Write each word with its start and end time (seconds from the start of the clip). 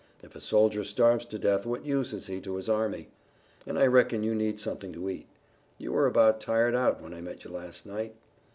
If 0.23 0.35
a 0.35 0.41
soldier 0.41 0.83
starves 0.83 1.27
to 1.27 1.37
death 1.37 1.63
what 1.67 1.85
use 1.85 2.11
is 2.11 2.25
he 2.25 2.41
to 2.41 2.55
his 2.55 2.67
army? 2.67 3.09
And 3.67 3.77
I 3.77 3.85
reckon 3.85 4.23
you 4.23 4.33
need 4.33 4.59
something 4.59 4.91
to 4.93 5.09
eat. 5.11 5.27
You 5.77 5.91
were 5.91 6.07
about 6.07 6.41
tired 6.41 6.73
out 6.73 7.03
when 7.03 7.13
I 7.13 7.21
met 7.21 7.43
you 7.43 7.51
last 7.51 7.85
night." 7.85 8.15